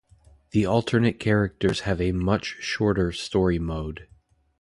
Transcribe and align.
The 0.49 0.65
alternate 0.65 1.19
characters 1.19 1.81
have 1.81 2.01
a 2.01 2.11
much 2.11 2.55
shorter 2.59 3.11
story-mode. 3.11 4.07